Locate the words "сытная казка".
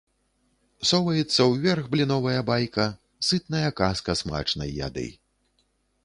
3.27-4.15